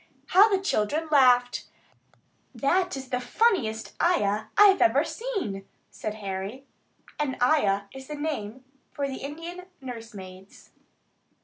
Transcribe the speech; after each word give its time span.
How 0.29 0.49
the 0.49 0.59
children 0.59 1.07
laughed! 1.11 1.65
"That 2.55 2.97
is 2.97 3.09
the 3.09 3.19
funniest 3.19 3.93
'ayah' 4.01 4.47
I 4.57 4.69
have 4.69 4.81
ever 4.81 5.03
seen," 5.03 5.67
said 5.91 6.15
Harry. 6.15 6.65
An 7.19 7.37
"ayah" 7.39 7.83
is 7.93 8.07
the 8.07 8.15
name 8.15 8.65
for 8.93 9.07
the 9.07 9.17
Indian 9.17 9.67
nursemaids. 9.79 10.71